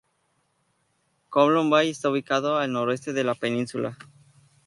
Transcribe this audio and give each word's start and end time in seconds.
Kowloon 1.29 1.69
Bay 1.69 1.91
está 1.91 2.09
ubicado 2.09 2.57
a 2.57 2.65
el 2.65 2.71
noreste 2.71 3.13
de 3.13 3.23
la 3.23 3.35
península. 3.35 3.99